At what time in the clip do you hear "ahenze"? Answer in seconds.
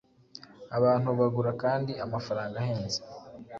2.61-2.99